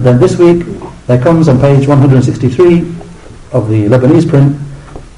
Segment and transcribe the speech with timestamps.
[0.00, 0.64] Then this week
[1.06, 2.80] there comes on page 163
[3.52, 4.56] of the Lebanese print,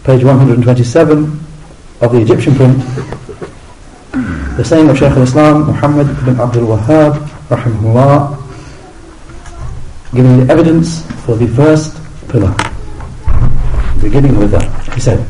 [0.05, 1.25] page 127
[2.01, 2.79] of the Egyptian print,
[4.57, 7.15] the saying of Shaykh al-Islam Muhammad ibn Abdul Wahhab
[7.49, 8.39] rahimahullah
[10.15, 11.97] giving the evidence for the first
[12.29, 12.55] pillar
[14.03, 15.25] beginning with that he said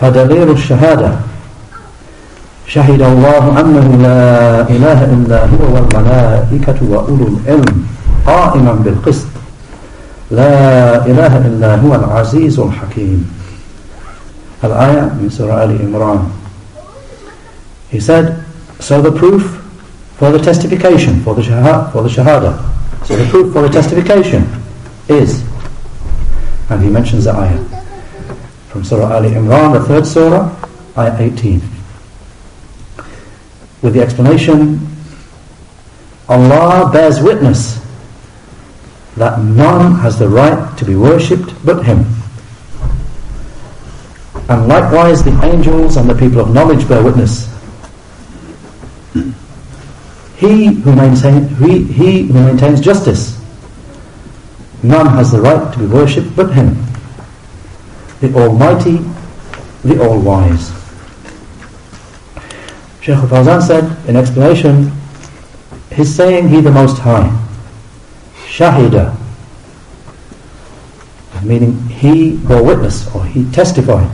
[0.00, 1.18] فدليل الشهادة
[2.70, 7.86] شهد الله أنه لا إله إلا هو والملائكة وأولو العلم
[8.26, 9.26] قائما بالقسط
[10.30, 13.30] لا إله إلا هو العزيز الحكيم
[14.64, 16.22] الآية من سورة آل عمران
[17.90, 18.44] He said,
[18.78, 19.42] so the proof
[20.16, 22.54] for the testification, for the, shahada, for the shahada,
[23.04, 24.46] so the proof for the testification
[25.08, 25.42] is,
[26.68, 27.58] and he mentions the ayah,
[28.68, 30.48] from Surah Ali Imran, the third surah,
[30.96, 31.79] ayah 18.
[33.82, 34.86] With the explanation,
[36.28, 37.84] Allah bears witness
[39.16, 42.04] that none has the right to be worshipped but Him.
[44.48, 47.50] And likewise the angels and the people of knowledge bear witness
[50.40, 53.38] he who, maintain, he, he who maintains justice,
[54.82, 56.74] none has the right to be worshipped but him,
[58.20, 59.04] the Almighty,
[59.84, 60.79] the All-Wise.
[63.09, 64.91] Shaykh al-Fawzan said in explanation,
[65.93, 67.29] he's saying he the Most High,
[68.47, 69.15] Shahida,
[71.43, 74.09] meaning he bore witness or he testified.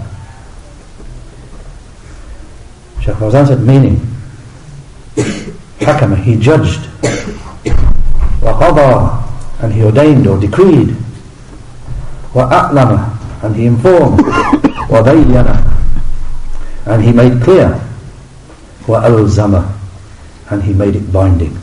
[3.01, 4.11] Shaykh Fawzan said meaning
[5.81, 6.87] حكم he judged
[8.41, 9.23] وقضى
[9.61, 10.95] and he ordained or decreed
[12.33, 13.09] وأعلم
[13.43, 14.19] and he informed
[14.89, 15.65] وبين
[16.85, 17.79] and he made clear
[18.87, 19.63] وألزم
[20.49, 21.57] and he made it binding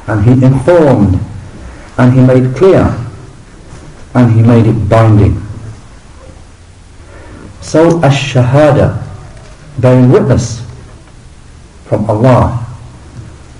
[0.06, 1.18] and he informed,
[1.96, 2.94] and he made clear,
[4.14, 5.47] and he made it binding.
[7.68, 8.96] So, ash-shahada,
[9.78, 10.64] bearing witness
[11.84, 12.64] from Allah,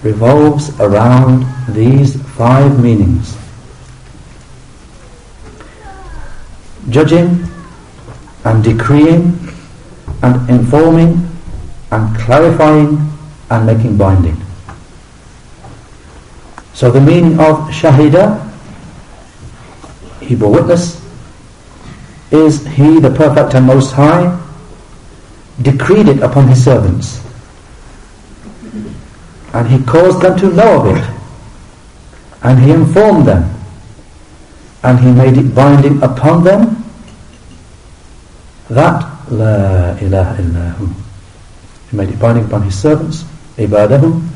[0.02, 3.36] revolves around these five meanings.
[6.88, 7.44] Judging
[8.46, 9.36] and decreeing
[10.22, 11.28] and informing
[11.92, 13.12] and clarifying
[13.50, 14.40] and making binding.
[16.72, 18.40] So the meaning of shahida,
[20.22, 20.96] he bore witness,
[22.31, 24.39] is he the perfect and most high
[25.62, 27.25] decreed it upon his servants
[29.55, 31.19] and he caused them to know of it
[32.43, 33.50] and he informed them
[34.83, 36.84] and he made it binding upon them
[38.71, 40.93] that La ilaha illahu.
[41.91, 43.25] He made it binding upon his servants,
[43.56, 44.27] ibadahu,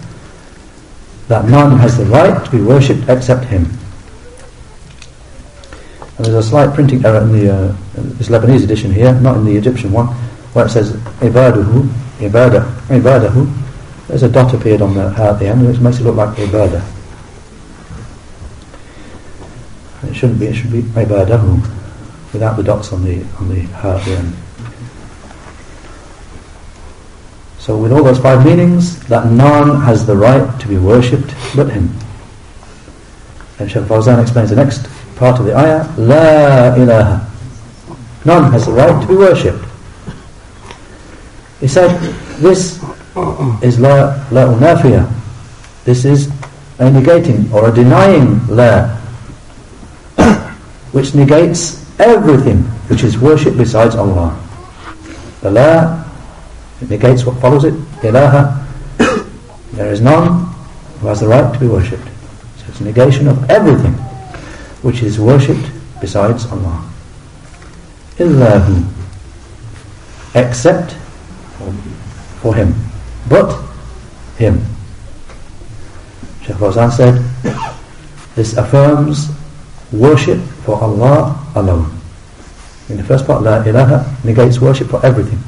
[1.29, 3.71] that none has the right to be worshipped except him.
[6.17, 9.45] And there's a slight printing error in the uh, this Lebanese edition here, not in
[9.45, 10.09] the Egyptian one,
[10.53, 11.89] where it says ibaduhu,
[12.19, 13.51] ibadah, ibadahu.
[14.09, 16.85] There's a dot appeared on the at the end, which makes it look like ibadah.
[20.11, 20.47] It shouldn't be.
[20.47, 21.63] It should be ibadahu
[22.33, 24.37] without the dots on the on the at the end.
[27.59, 31.71] So with all those five meanings, that none has the right to be worshipped but
[31.71, 31.95] him.
[33.61, 34.89] And Shaykh Fawzan explains the next
[35.23, 37.31] part of the ayah, La ilaha.
[38.25, 39.65] None has the right to be worshipped.
[41.61, 41.97] He said,
[42.43, 42.83] this
[43.63, 45.07] is la, la unafiya.
[45.85, 46.27] This is
[46.81, 48.89] a negating or a denying la,
[50.91, 52.59] which negates everything
[52.91, 54.35] which is worshipped besides Allah.
[55.43, 56.05] The la
[56.81, 57.75] it negates what follows it.
[58.03, 58.59] Ilaha,
[59.75, 60.47] there is none
[60.99, 62.11] who has the right to be worshipped.
[62.59, 63.95] So it's a negation of everything
[64.83, 65.71] which is worshipped
[66.01, 66.85] besides Allah.
[68.19, 68.85] Illahu,
[70.35, 70.93] except
[72.41, 72.75] for him,
[73.29, 73.51] but
[74.37, 74.61] him.
[76.43, 77.23] Shaykh Fawzan said,
[78.35, 79.29] this affirms
[79.93, 81.91] worship for Allah alone.
[82.89, 85.39] In the first part, La ilaha negates worship for everything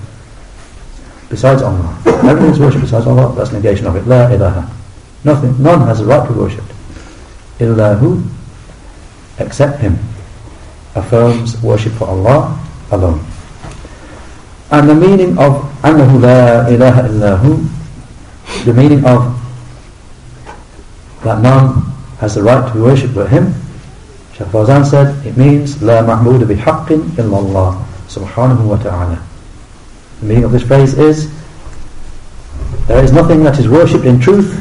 [1.29, 1.99] besides Allah.
[2.07, 4.07] Everything is worship besides Allah, that's negation of it.
[4.07, 4.71] La ilaha.
[5.25, 6.71] Nothing, none has a right to be worshipped.
[7.59, 8.23] Illahu,
[9.40, 9.98] except Him,
[10.96, 12.60] affirms worship for Allah
[12.92, 13.24] alone.
[14.72, 17.70] And the meaning of أنه لا إله إلا
[18.66, 19.36] the meaning of
[21.24, 21.82] that none
[22.20, 23.54] has the right to be worshipped but him
[24.34, 27.78] Shaykh Fawzan said it means لا معبود بحق إلا الله
[28.10, 29.18] سبحانه وتعالى
[30.22, 31.32] the meaning of this phrase is
[32.88, 34.52] there is nothing that is worshipped in truth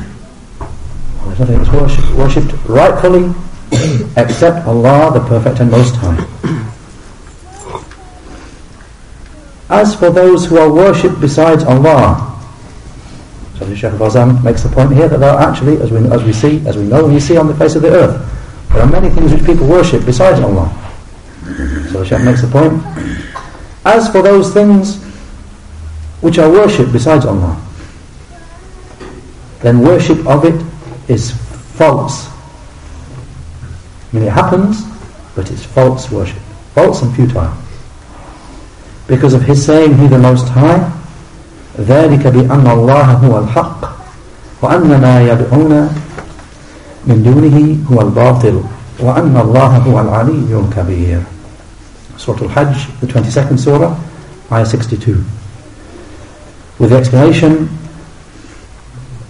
[1.24, 3.32] there is nothing that is worshipped, worshipped rightfully
[4.17, 6.27] except Allah the perfect and most high
[9.69, 12.33] as for those who are worshipped besides Allah
[13.57, 16.23] so the Shaykh Fawzan makes the point here that there are actually, as we, as
[16.23, 18.19] we see, as we know, we see on the face of the earth,
[18.73, 20.67] there are many things which people worship besides Allah.
[21.91, 22.81] So the Shaykh makes the point.
[23.85, 25.03] As for those things
[26.21, 27.61] which are worshipped besides Allah,
[29.61, 30.59] then worship of it
[31.07, 31.31] is
[31.77, 32.32] false.
[34.12, 34.82] I mean, it happens,
[35.34, 36.42] but it's false worship.
[36.74, 37.52] False and futile.
[39.06, 40.92] Because of his saying, He the Most High,
[41.78, 43.84] ذلك بأن الله هو الحق
[44.62, 45.88] وأن ما يدعون
[47.06, 48.62] من دونه هو الباطل
[49.00, 51.22] وأن الله هو العلي الكبير
[52.18, 53.94] Surah Al-Hajj, the 22nd Surah,
[54.50, 55.24] Ayah 62.
[56.80, 57.68] With the explanation,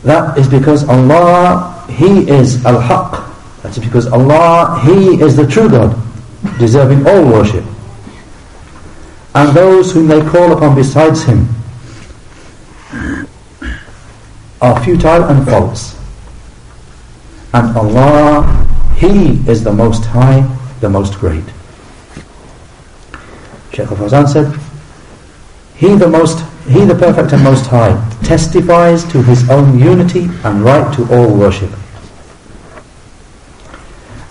[0.04, 3.28] that is because Allah, He is Al-Haq.
[3.63, 5.97] that is because Allah, He is the true God,
[6.59, 7.63] deserving all worship.
[9.33, 11.47] And those whom they call upon besides Him,
[14.61, 15.97] are futile and false.
[17.53, 18.67] And Allah,
[18.97, 20.41] He is the Most High,
[20.81, 21.43] the Most Great.
[23.73, 24.59] Shaykh al-Fawzan said,
[25.75, 27.93] He the Most, He the Perfect and Most High
[28.23, 31.71] testifies to His own unity and right to all worship.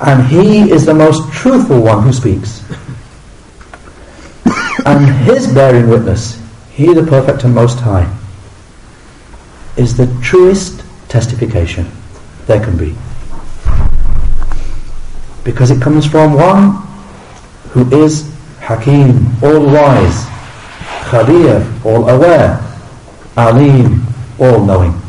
[0.04, 2.62] And He is the most truthful one who speaks.
[4.84, 8.12] And His bearing witness, He the Perfect and Most High,
[9.76, 11.88] is the truest testification
[12.46, 12.96] there can be.
[15.44, 16.82] Because it comes from one
[17.70, 18.28] who is
[18.60, 20.26] Hakim, all wise,
[21.04, 22.60] Khabir, all aware,
[23.36, 24.06] Alim,
[24.38, 25.00] all knowing.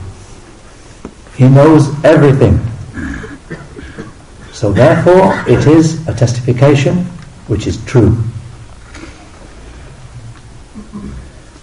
[1.36, 2.60] He knows everything.
[4.62, 7.05] So therefore it is a testification
[7.47, 8.17] which is true.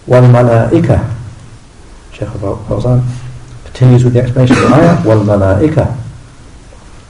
[0.06, 1.16] وَالْمَلَائِكَةِ
[2.16, 3.04] Shaykh Fawzan
[3.64, 5.94] continues with the explanation of the ayah wal malaika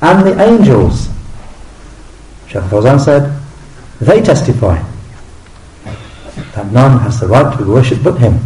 [0.02, 1.08] and the angels
[2.48, 3.40] Shaykh Fawzan said
[4.00, 4.82] they testify
[6.54, 8.40] that none has the right to be worshipped but him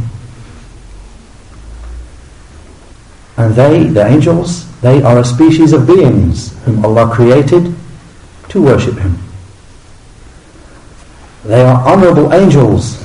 [3.37, 7.73] And they, the angels they are a species of beings whom Allah created
[8.49, 9.17] to worship him
[11.43, 13.01] they are honourable angels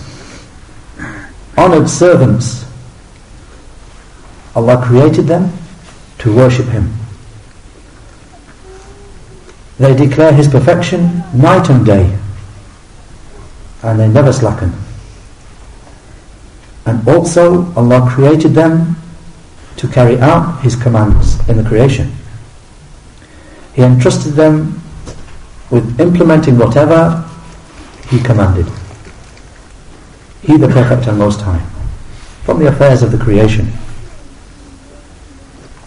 [1.59, 2.61] honoured servants
[4.57, 5.53] Allah created them
[6.19, 6.93] to worship Him.
[9.79, 12.19] They declare His perfection night and day
[13.83, 14.73] and they never slacken.
[16.85, 18.97] And also Allah created them
[19.77, 22.13] to carry out His commands in the creation.
[23.75, 24.83] He entrusted them
[25.71, 27.29] with implementing whatever
[28.09, 28.67] He commanded.
[30.43, 31.65] He the Perfect and Most High
[32.45, 33.71] from the affairs of the creation.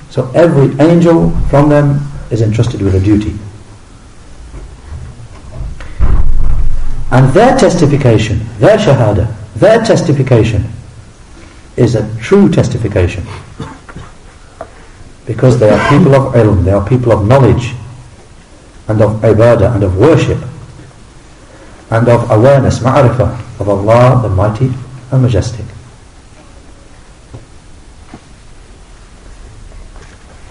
[0.10, 2.00] So every angel from them
[2.30, 3.36] is entrusted with a duty.
[7.12, 10.66] And their testification, their shahada, their testification
[11.78, 13.24] is a true testification.
[15.26, 17.74] Because they are people of ilm, they are people of knowledge
[18.88, 20.38] and of ibadah and of worship
[21.90, 24.72] and of awareness, ma'rifah of Allah the Mighty
[25.12, 25.66] and Majestic.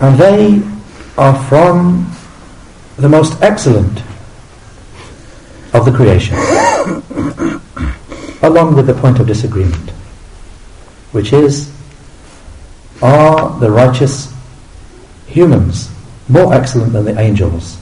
[0.01, 0.63] And they
[1.19, 2.11] are from
[2.97, 4.03] the most excellent
[5.75, 6.37] of the creation,
[8.43, 9.91] along with the point of disagreement,
[11.13, 11.73] which is,
[13.03, 14.32] are the righteous
[15.33, 15.91] humans
[16.29, 17.79] more excellent than the angels?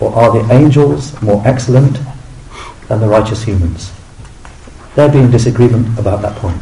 [0.00, 1.98] Or are the angels more excellent
[2.88, 3.92] than the righteous humans?
[4.94, 6.60] There being disagreement about that point.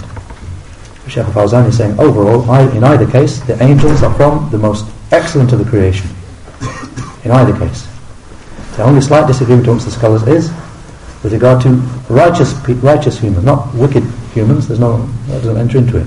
[1.09, 4.87] Sheikh Fawzan is saying, overall, I, in either case, the angels are from the most
[5.13, 6.09] excellent of the creation.
[7.25, 7.87] In either case.
[8.77, 10.51] The only slight disagreement amongst the scholars is
[11.23, 11.71] with regard to
[12.09, 16.07] righteous righteous humans, not wicked humans, there's no, that doesn't enter into it.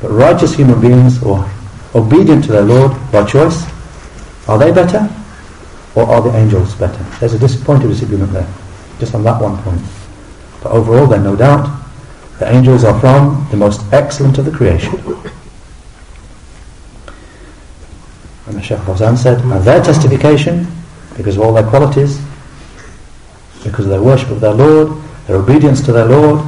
[0.00, 1.50] But righteous human beings or
[1.94, 3.64] obedient to their Lord by choice,
[4.48, 5.08] are they better
[5.94, 7.02] or are the angels better?
[7.20, 8.48] There's a dis- point of disagreement there,
[8.98, 9.80] just on that one point.
[10.62, 11.82] But overall, then, no doubt,
[12.38, 14.92] the angels are from the most excellent of the creation.
[18.46, 20.66] And the Shaykh Fawzan said, and their testification,
[21.16, 22.20] because of all their qualities,
[23.62, 26.44] because of their worship of their Lord, their obedience to their Lord,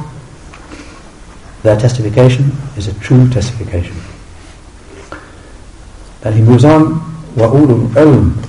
[1.63, 3.95] their testification is a true testification.
[6.26, 7.00] Then he moves on,
[7.34, 8.48] وَأُولُ الْعِلْمِ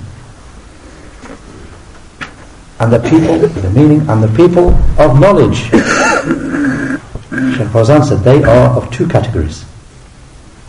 [2.80, 5.70] And the people, the meaning, and the people of knowledge.
[7.56, 9.64] Shaykh Fawzan said they are of two categories.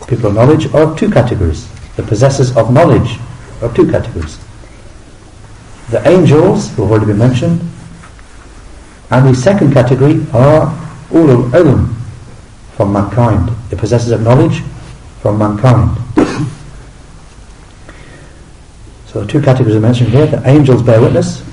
[0.06, 1.68] People of knowledge are of two categories.
[1.96, 3.18] The possessors of knowledge
[3.60, 4.38] are of two categories.
[5.90, 7.60] The angels, who have already been mentioned,
[9.10, 10.66] and the second category are
[11.10, 11.94] ulul ilm
[12.76, 14.62] from mankind, the possessors of knowledge
[15.22, 15.96] from mankind.
[19.11, 21.43] So two categories are mentioned here, the angels bear witness,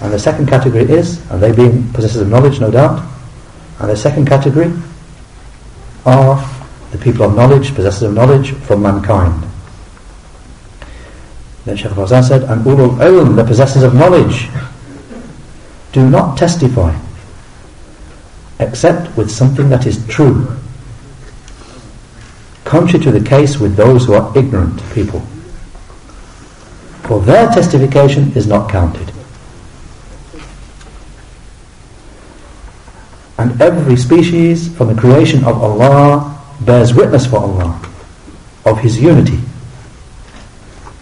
[0.00, 3.02] and the second category is, and they being possessors of knowledge, no doubt,
[3.78, 4.70] and the second category
[6.04, 6.36] are
[6.90, 9.42] the people of knowledge, possessors of knowledge from mankind.
[11.64, 14.48] Then Shaykh Fawzan said, and ulul ilm, the possessors of knowledge,
[15.92, 16.94] do not testify
[18.60, 20.54] except with something that is true,
[22.64, 25.26] contrary to the case with those who are ignorant people.
[27.06, 29.12] For their testification is not counted.
[33.38, 37.80] And every species from the creation of Allah bears witness for Allah
[38.64, 39.38] of His unity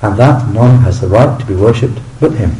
[0.04, 2.50] and that none has the right to be worshipped but Him.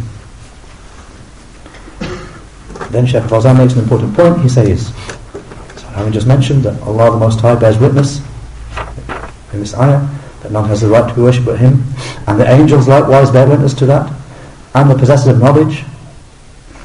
[2.90, 4.40] Then Shaykh Fawzan makes an important point.
[4.40, 4.94] He says,
[5.76, 8.22] so having just mentioned that Allah the Most High bears witness
[9.52, 10.08] in this ayah,
[10.40, 11.84] that none has the right to be worshipped but Him,
[12.26, 14.12] and the angels likewise bear witness to that,
[14.75, 15.83] and the possessors of knowledge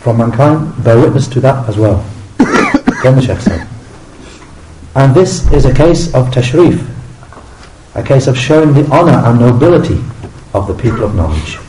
[0.01, 2.05] from mankind bear witness to that as well.
[3.03, 3.67] then the Shaykh said,
[4.95, 6.85] and this is a case of tashrif,
[7.95, 10.01] a case of showing the honour and nobility
[10.53, 11.59] of the people of knowledge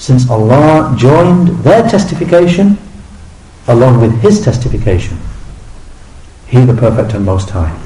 [0.00, 2.78] since Allah joined their testification
[3.68, 5.18] along with His testification,
[6.46, 7.78] He the Perfect and Most High,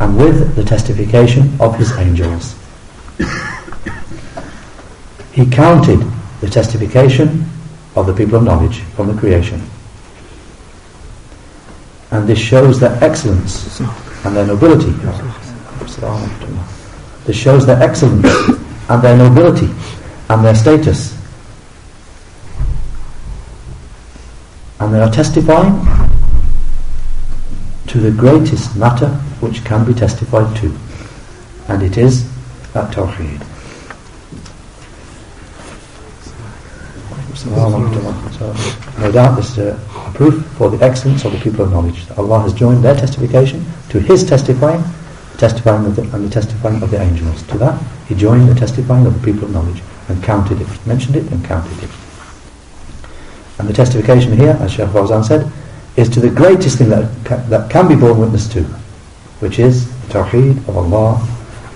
[0.00, 2.54] and with the testification of His angels.
[5.32, 6.00] He counted
[6.40, 7.44] the testification
[7.96, 9.60] of the people of knowledge from the creation.
[12.10, 13.80] And this shows their excellence
[14.24, 14.92] and their nobility.
[17.24, 18.26] This shows their excellence
[18.88, 19.70] and their nobility
[20.28, 21.18] and their status.
[24.78, 25.80] And they are testifying
[27.94, 29.06] to the greatest matter
[29.38, 30.76] which can be testified to.
[31.68, 32.28] And it is
[32.72, 33.38] that Tawheed.
[38.98, 42.04] No doubt this is a proof for the excellence of the people of knowledge.
[42.06, 44.82] That Allah has joined their testification to His testifying,
[45.38, 47.44] testifying of the, and the testifying of the angels.
[47.44, 51.14] To that, He joined the testifying of the people of knowledge and counted it, mentioned
[51.14, 51.90] it and counted it.
[53.60, 55.48] And the testification here, as Shaykh Fawzan said,
[55.96, 58.62] is to the greatest thing that, that can be borne witness to,
[59.40, 61.26] which is the Tawheed of Allah,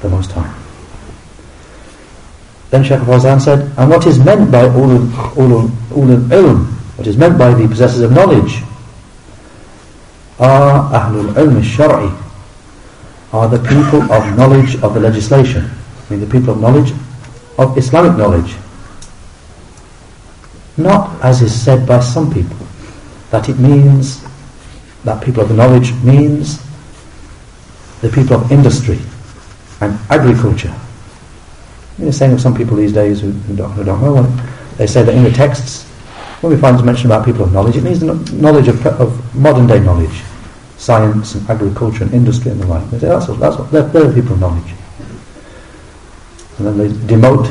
[0.02, 0.54] the Most High.
[2.70, 6.66] Then Shaykh Fawzan said, and what is meant by ulul, ulul, ilm,
[6.98, 8.62] what is meant by the possessors of knowledge,
[10.38, 12.12] are ahlul ilm shari
[13.32, 15.64] are the people of knowledge of the legislation.
[15.64, 16.92] I mean the people of knowledge
[17.58, 18.54] of Islamic knowledge.
[20.76, 22.67] Not as is said by some people,
[23.30, 24.24] that it means
[25.04, 26.62] that people of knowledge means
[28.00, 28.98] the people of industry
[29.80, 30.74] and agriculture.
[31.98, 34.22] You know, saying of some people these days who, who, don't, who don't know,
[34.76, 35.84] they say that in the texts,
[36.40, 39.66] when we find mention about people of knowledge, it means the knowledge of, of modern
[39.66, 40.22] day knowledge,
[40.76, 42.88] science and agriculture and industry and the like.
[42.90, 44.72] They say that's what, that's what they're, they're the people of knowledge.
[46.58, 47.46] and then they demote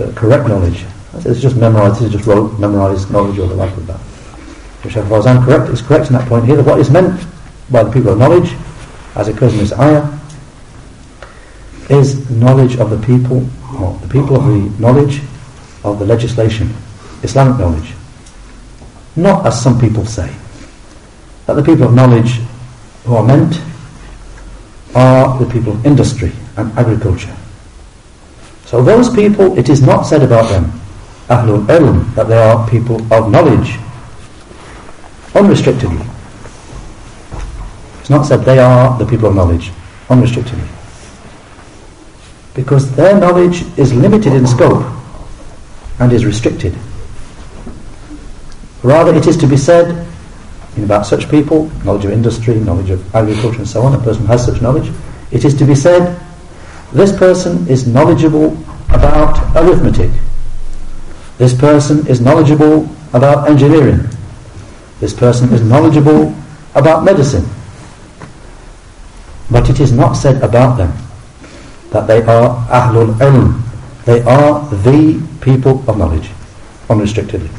[0.00, 0.84] uh, correct knowledge.
[1.24, 4.00] It's just memorized, it's just wrote, memorized knowledge or the like of that.
[4.82, 7.26] So Shaykh Fawzan correct, is correct in that point here that what is meant
[7.70, 8.54] by the people of knowledge,
[9.16, 10.18] as it occurs in this ayah,
[11.90, 13.46] is knowledge of the people,
[13.78, 15.20] or the people of the knowledge
[15.84, 16.72] of the legislation,
[17.22, 17.92] Islamic knowledge.
[19.16, 20.32] Not as some people say,
[21.46, 22.40] that the people of knowledge
[23.04, 23.60] who are meant
[24.94, 27.34] are the people of industry and agriculture.
[28.66, 30.70] So those people, it is not said about them,
[31.28, 33.78] Ahlul Ilm, that they are people of knowledge,
[35.34, 36.06] unrestrictedly.
[38.00, 39.70] It's not said they are the people of knowledge,
[40.08, 40.66] unrestrictedly.
[42.54, 44.84] Because their knowledge is limited in scope
[46.00, 46.74] and is restricted.
[48.82, 50.06] Rather, it is to be said
[50.76, 54.24] in about such people, knowledge of industry, knowledge of agriculture and so on, a person
[54.26, 54.92] has such knowledge,
[55.32, 56.18] it is to be said,
[56.92, 58.56] this person is knowledgeable
[58.88, 60.10] about arithmetic.
[61.36, 64.08] This person is knowledgeable about engineering.
[65.00, 66.34] This person is knowledgeable
[66.74, 67.44] about medicine.
[69.50, 70.92] But it is not said about them
[71.90, 73.62] that they are Ahlul Ilm.
[74.04, 76.30] They are the people of knowledge,
[76.90, 77.50] unrestrictedly.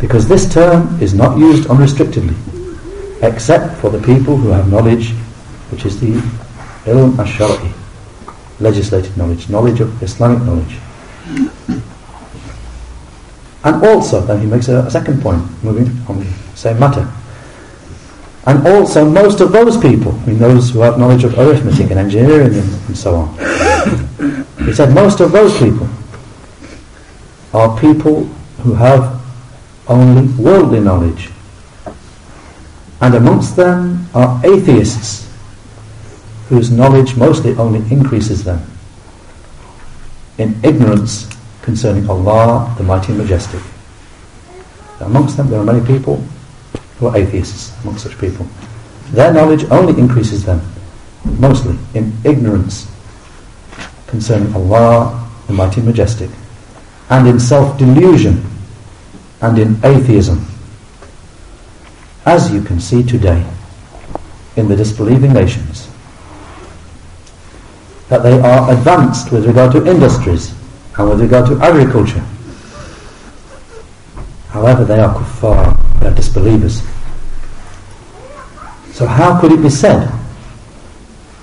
[0.00, 2.34] Because this term is not used unrestrictedly,
[3.22, 5.12] except for the people who have knowledge,
[5.70, 6.20] which is the
[6.90, 7.72] ilm ash-shara'i,
[8.60, 10.78] legislative knowledge, knowledge of Islamic knowledge.
[13.64, 16.26] And also, then he makes a, a second point, moving on the
[16.56, 17.08] same matter.
[18.44, 21.98] And also, most of those people, I mean those who have knowledge of arithmetic and
[21.98, 23.28] engineering and, and so on,
[24.66, 25.88] he said most of those people
[27.54, 28.24] are people
[28.62, 29.20] who have
[29.86, 31.30] only worldly knowledge.
[33.00, 35.28] And amongst them are atheists
[36.48, 38.64] whose knowledge mostly only increases them
[40.38, 41.31] in ignorance
[41.62, 43.62] concerning Allah, the Mighty and Majestic.
[45.00, 46.16] Amongst them there are many people
[46.98, 48.46] who are atheists, amongst such people.
[49.12, 50.60] Their knowledge only increases them,
[51.24, 52.90] mostly in ignorance
[54.06, 56.30] concerning Allah, the Mighty and Majestic,
[57.10, 58.44] and in self-delusion
[59.40, 60.44] and in atheism.
[62.24, 63.44] As you can see today
[64.56, 65.88] in the disbelieving nations,
[68.08, 70.54] that they are advanced with regard to industries
[70.97, 72.23] and with regard to agriculture.
[74.49, 76.81] However, they are kuffar, they are disbelievers.
[78.93, 80.09] So how could it be said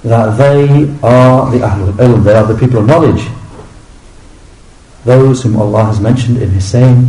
[0.03, 3.29] that they are the Ahlul Ilm, they are the people of knowledge,
[5.05, 7.07] those whom Allah has mentioned in His saying,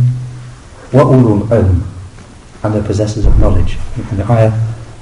[0.92, 1.82] وَأُولُوا الْعِلْمِ
[2.62, 3.78] and the possessors of knowledge.
[4.10, 4.50] In the ayah,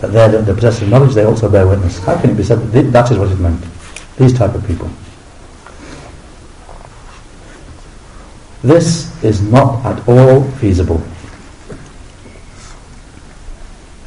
[0.01, 1.99] that they're the, the possessors of knowledge, they also bear witness.
[2.05, 3.65] How can it be said that that is what it meant?
[4.17, 4.91] These type of people.
[8.63, 11.03] This is not at all feasible.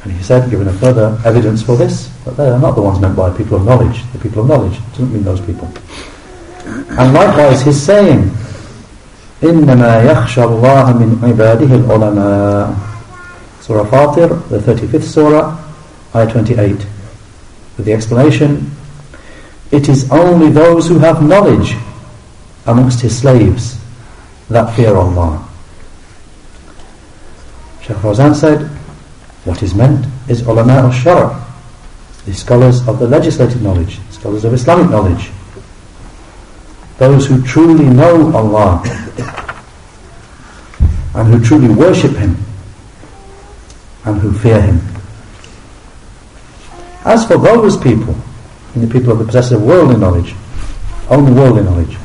[0.04, 3.00] And he said, given a further evidence for this, that they are not the ones
[3.00, 4.02] meant by people of knowledge.
[4.12, 5.70] The people of knowledge doesn't mean those people.
[6.66, 8.30] And likewise, his saying,
[9.42, 12.74] إنما يخشى الله من عباده العلماء
[13.60, 15.58] Surah Fatir, the 35th Surah,
[16.14, 16.86] Ayah 28
[17.76, 18.70] with the explanation
[19.70, 21.76] it is only those who have knowledge
[22.66, 23.78] amongst his slaves
[24.49, 25.47] that fear Allah
[27.81, 28.67] Shaykh Fawzan said
[29.45, 31.39] what is meant is ulama al-shara
[32.25, 35.31] the scholars of the legislative knowledge scholars of Islamic knowledge
[36.97, 38.81] those who truly know Allah
[41.15, 42.37] and who truly worship Him
[44.05, 44.79] and who fear Him.
[47.05, 48.15] As for those people,
[48.75, 50.33] the people of the possessor of worldly knowledge,
[51.09, 51.97] only worldly knowledge,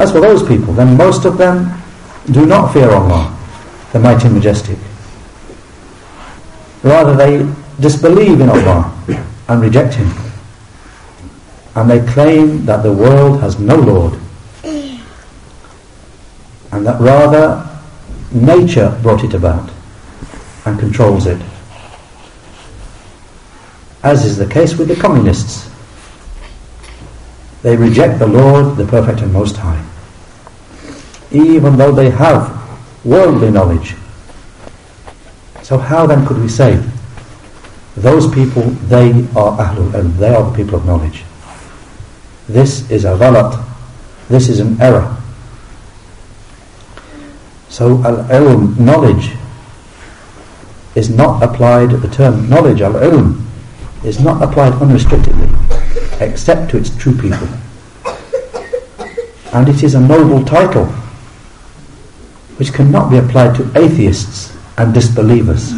[0.00, 1.70] as for those people, then most of them
[2.32, 3.36] do not fear Allah,
[3.92, 4.78] the Mighty and Majestic.
[6.82, 7.46] Rather, they
[7.80, 8.96] disbelieve in Allah
[9.48, 10.10] and reject Him.
[11.76, 14.18] And they claim that the world has no Lord.
[16.72, 17.68] And that rather
[18.32, 19.70] nature brought it about
[20.64, 21.40] and controls it.
[24.02, 25.68] As is the case with the communists.
[27.62, 29.89] They reject the Lord, the Perfect and Most High.
[31.32, 32.58] Even though they have
[33.04, 33.94] worldly knowledge.
[35.62, 36.82] So how then could we say
[37.96, 41.24] those people, they are Ahlul Ilm, they are the people of knowledge.
[42.48, 43.62] This is a ghalat,
[44.28, 45.16] this is an error.
[47.68, 49.30] So al-ilm, knowledge,
[50.96, 53.44] is not applied, the term knowledge, al-ilm,
[54.04, 55.48] is not applied unrestrictedly,
[56.20, 57.46] except to its true people.
[59.52, 60.92] And it is a noble title
[62.60, 65.72] which cannot be applied to atheists and disbelievers,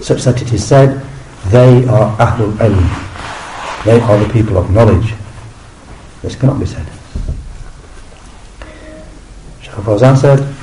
[0.00, 1.06] such that it is said,
[1.48, 5.12] they are Ahlul Ilm, they are the people of knowledge.
[6.22, 6.86] This cannot be said.
[9.60, 10.54] Shaykh Fawzan said,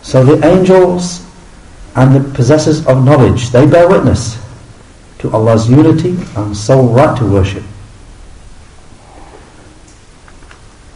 [0.00, 1.26] so the angels
[1.96, 4.40] and the possessors of knowledge, they bear witness
[5.18, 7.64] to Allah's unity and sole right to worship.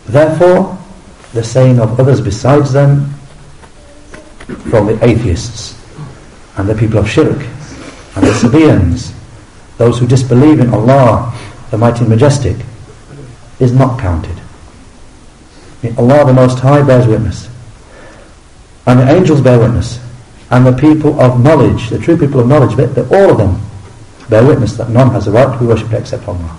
[0.07, 0.79] Therefore,
[1.35, 3.13] the saying of others besides them
[4.71, 5.77] from the atheists
[6.57, 7.39] and the people of shirk
[8.15, 9.13] and the Sabaeans,
[9.77, 11.37] those who disbelieve in Allah,
[11.73, 12.57] the Mighty and Majestic,
[13.59, 14.41] is not counted.
[15.99, 17.51] Allah the Most High bears witness.
[18.87, 19.99] And the angels bear witness.
[20.51, 22.79] And the people of knowledge, the true people of knowledge,
[23.11, 23.61] all of them
[24.31, 26.59] bear witness that none has a right to be worshipped except Allah.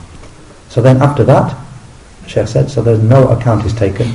[0.68, 1.58] So then after that,
[2.28, 4.14] Shaykh said, so there's no account is taken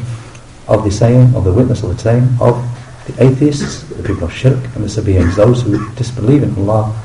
[0.71, 2.65] of the saying, of the witness of the saying of
[3.07, 6.97] the atheists, the people of shirk, and the Sabaeans, those who disbelieve in Allah,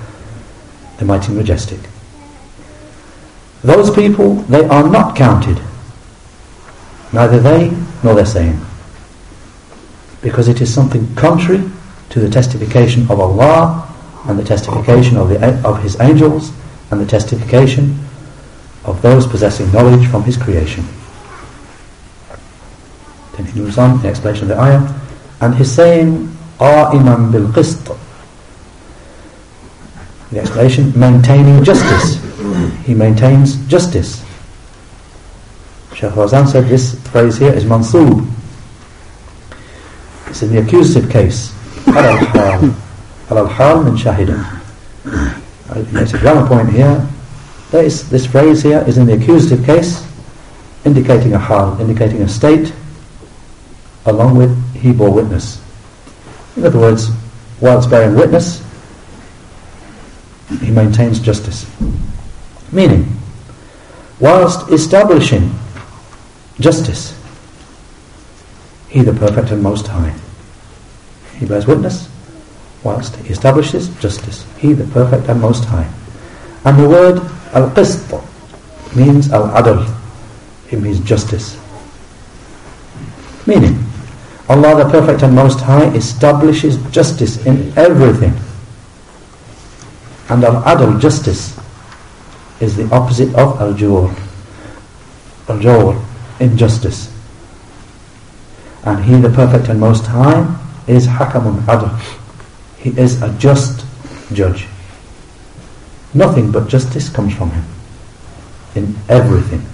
[0.99, 1.79] the Mighty and Majestic.
[3.63, 5.59] Those people, they are not counted.
[7.11, 8.59] Neither they nor their saying.
[10.21, 11.63] Because it is something contrary
[12.09, 13.91] to the testification of Allah
[14.27, 16.51] and the testification of, the, of His angels
[16.91, 17.97] and the testification
[18.83, 20.85] of those possessing knowledge from His creation.
[23.35, 25.01] Then he on, the explanation of the ayah,
[25.41, 27.97] and he's saying, قائما بالقسط
[30.31, 32.19] the explanation, maintaining justice.
[32.83, 34.23] He maintains justice.
[35.93, 38.29] Shaykh Fawzan said this phrase here is mansoob.
[40.27, 41.53] It's in the accusative case.
[41.85, 42.59] Halal hal.
[43.29, 44.61] Halal hal min shahida.
[46.01, 47.07] It's a grammar point here:
[47.71, 50.05] this phrase here is in the accusative case,
[50.83, 52.73] indicating a hal, indicating a state,
[54.05, 55.61] along with he bore witness.
[56.55, 57.09] In other words,
[57.59, 58.63] whilst bearing witness,
[60.61, 61.69] he maintains justice.
[62.71, 63.07] Meaning,
[64.19, 65.53] whilst establishing
[66.59, 67.19] justice,
[68.89, 70.13] he the perfect and most high.
[71.37, 72.09] He bears witness
[72.83, 74.45] whilst he establishes justice.
[74.57, 75.91] He the perfect and most high.
[76.63, 77.17] And the word
[77.53, 78.13] al-qist
[78.95, 79.91] means al-adl.
[80.71, 81.59] It means justice.
[83.45, 83.84] Meaning,
[84.47, 88.33] Allah the perfect and most high establishes justice in everything.
[90.29, 91.57] And al-adl, justice,
[92.59, 94.13] is the opposite of al-jur.
[95.49, 95.99] Al-jur,
[96.39, 97.11] injustice.
[98.83, 100.45] And He the perfect and most high
[100.87, 101.89] is hakamun adl.
[102.77, 103.83] He is a just
[104.31, 104.67] judge.
[106.13, 107.65] Nothing but justice comes from him
[108.75, 109.65] in everything.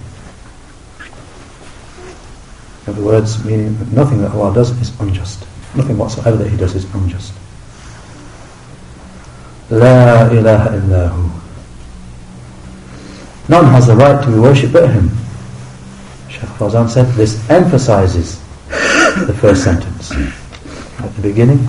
[2.88, 5.46] In other words, meaning that nothing that Allah does is unjust.
[5.76, 7.34] Nothing whatsoever that He does is unjust.
[9.70, 11.32] La ilaha illahu.
[13.50, 15.10] None has the right to be worshipped but Him.
[16.30, 18.40] Shaykh Fawzan said this emphasizes
[19.28, 20.12] the first sentence.
[20.12, 21.60] At the beginning,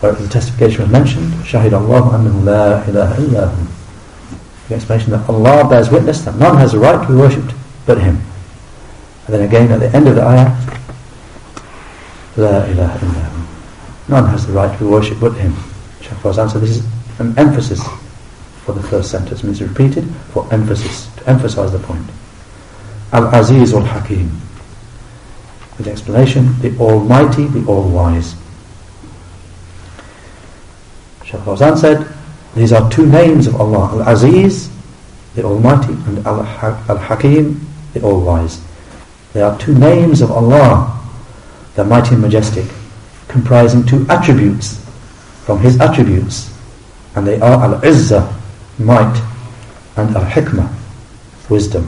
[0.00, 3.66] where the testification was mentioned, Shahid Allah annahu la ilaha illahu.
[4.68, 7.54] The explanation that Allah bears witness that none has the right to be worshipped
[7.86, 8.20] but Him.
[9.26, 10.54] And then again at the end of the ayah,
[12.36, 13.46] La ilaha illahu.
[14.08, 15.52] None has the right to be worshipped but Him.
[16.00, 16.86] Shaykh Fawzan said this is
[17.18, 17.82] an emphasis
[18.64, 19.42] for the first sentence.
[19.42, 22.06] It means repeated for emphasis, to emphasize the point.
[23.12, 24.30] Al-Aziz al-Hakim.
[25.78, 28.34] With explanation, the Almighty, the All-Wise.
[31.24, 32.06] Shaykh Fawzan said,
[32.54, 34.70] these are two names of Allah, Al-Aziz,
[35.34, 38.65] the Almighty, and Al-Hakim, the All-Wise.
[39.36, 40.98] They are two names of Allah,
[41.74, 42.64] the Mighty and Majestic,
[43.28, 44.82] comprising two attributes
[45.44, 46.56] from His attributes,
[47.14, 48.32] and they are Al-Izzah,
[48.78, 49.14] might,
[49.98, 50.72] and Al-Hikmah,
[51.50, 51.84] wisdom.